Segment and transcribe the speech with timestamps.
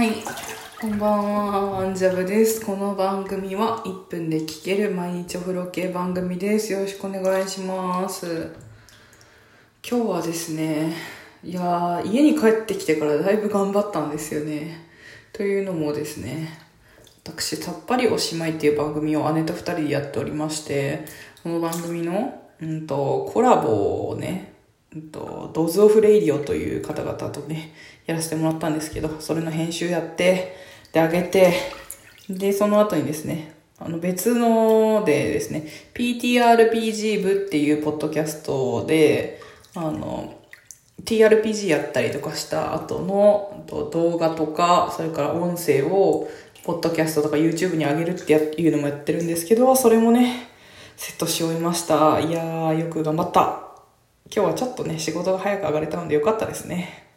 [0.00, 0.12] はい。
[0.80, 2.64] こんばんは、アンジャブです。
[2.64, 6.72] この番組は1分で聞ける毎日お風呂系番組です。
[6.72, 8.50] よろしくお願いします。
[9.86, 10.94] 今日はですね、
[11.44, 14.86] いやー、家に帰ってきてからだいぶ頑張ったんですよね。
[15.34, 16.48] というのもですね、
[17.22, 21.04] 私、さっぱりおしまいっていう番組を姉と二人でやっておりまして、
[21.42, 24.54] この番組の、うんと、コラボをね、
[25.12, 27.72] と、ドズオフレイディオという方々とね、
[28.06, 30.56] やらせてもらったんですけど、それの編集やって、
[30.92, 31.54] で、あげて、
[32.28, 39.40] で、その後にですね、あの別のでですね、PTRPG 部っていうポッドキャストで、
[39.74, 40.38] あの、
[41.04, 46.28] TRPG やったりとかした後の動画とか、それから音声を、
[46.62, 50.48] ポッドキャストとか YouTube に上げるっていうのもやってるんですけど、それもね、
[50.96, 52.20] セットし終えました。
[52.20, 53.69] いやー、よく頑張った。
[54.32, 57.09] 今日はちょっとね、仕事が早く上がれたのでよかったですね。